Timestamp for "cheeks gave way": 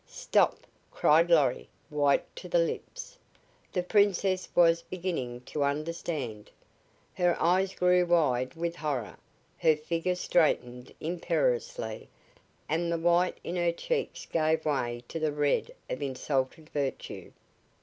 13.71-15.03